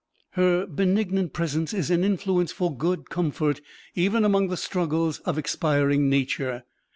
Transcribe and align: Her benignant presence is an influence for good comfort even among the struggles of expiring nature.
Her 0.31 0.65
benignant 0.65 1.31
presence 1.31 1.75
is 1.75 1.91
an 1.91 2.03
influence 2.03 2.51
for 2.51 2.75
good 2.75 3.11
comfort 3.11 3.61
even 3.93 4.25
among 4.25 4.47
the 4.47 4.57
struggles 4.57 5.19
of 5.25 5.37
expiring 5.37 6.09
nature. 6.09 6.63